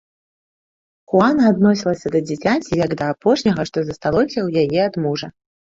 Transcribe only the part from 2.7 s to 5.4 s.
як да апошняга, што засталося ў яе ад мужа.